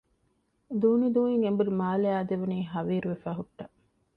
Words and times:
ދޫނިދޫއިން 0.81 1.43
އެނބުރި 1.45 1.71
މާލެ 1.79 2.09
އާދެވުނީ 2.13 2.57
ހަވީރުވެފައި 2.71 3.37
ހުއްޓާ 3.39 3.63